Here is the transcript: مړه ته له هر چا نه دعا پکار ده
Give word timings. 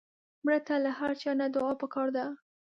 مړه 0.43 0.59
ته 0.67 0.75
له 0.83 0.91
هر 0.99 1.11
چا 1.21 1.31
نه 1.41 1.47
دعا 1.55 1.73
پکار 1.81 2.07
ده 2.15 2.25